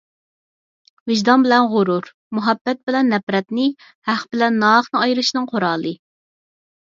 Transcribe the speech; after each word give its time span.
ۋىجدان 1.09 1.43
بىلەن 1.45 1.67
غۇرۇر، 1.73 2.09
مۇھەببەت 2.37 2.81
بىلەن 2.87 3.11
نەپرەتنى، 3.15 3.67
ھەق 4.11 4.25
بىلەن 4.33 4.59
ناھەقنى 4.65 5.03
ئايرىشنىڭ 5.05 5.47
قورالى. 5.53 5.95